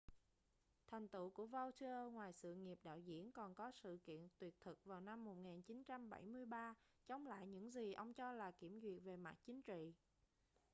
thành 0.87 1.07
tựu 1.07 1.29
của 1.29 1.45
vautier 1.45 2.11
ngoài 2.13 2.33
sự 2.33 2.53
nghiệp 2.53 2.79
đạo 2.83 2.99
diễn 2.99 3.31
còn 3.31 3.53
có 3.55 3.71
sự 3.71 3.97
kiện 4.05 4.27
tuyệt 4.39 4.59
thực 4.59 4.85
vào 4.85 5.01
năm 5.01 5.25
1973 5.25 6.73
chống 7.05 7.27
lại 7.27 7.47
những 7.47 7.71
gì 7.71 7.93
ông 7.93 8.13
cho 8.13 8.31
là 8.31 8.51
kiểm 8.51 8.79
duyệt 8.81 9.03
về 9.03 9.17
mặt 9.17 9.35
chính 9.43 9.61
trị 9.61 9.93